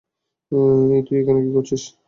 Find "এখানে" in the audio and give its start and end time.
1.21-1.39